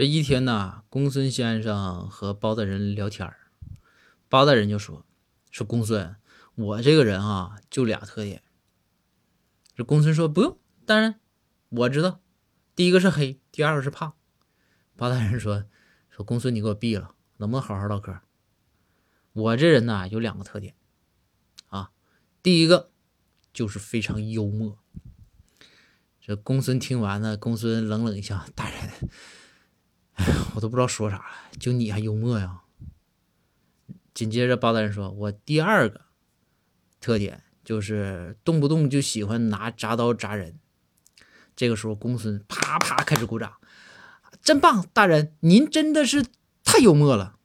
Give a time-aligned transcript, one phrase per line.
[0.00, 3.30] 这一天呢，公孙先生和包大人聊天
[4.30, 5.04] 包大人就说
[5.52, 6.16] ：“说公孙，
[6.54, 8.42] 我这个人啊，就俩特点。”
[9.76, 11.16] 这公孙说：“不用，大人，
[11.68, 12.22] 我知道，
[12.74, 14.14] 第一个是黑，第二个是胖。”
[14.96, 15.66] 包大人说
[16.08, 18.22] ：“说公孙，你给我闭了，能不能好好唠嗑？
[19.34, 20.74] 我这人呢，有两个特点
[21.68, 21.90] 啊，
[22.42, 22.90] 第一个
[23.52, 24.78] 就是非常幽默。”
[26.18, 28.90] 这公孙听完呢，公孙冷冷一笑：“大人。”
[30.54, 31.24] 我都不知道说啥了，
[31.58, 32.60] 就你还幽默呀？
[34.12, 36.02] 紧接着包大人说：“我第二个
[37.00, 40.58] 特点就是动不动就喜欢拿铡刀铡人。”
[41.56, 43.54] 这个时候，公孙啪啪开始鼓掌，
[44.42, 44.86] 真棒！
[44.92, 46.24] 大人，您真的是
[46.64, 47.36] 太幽默了。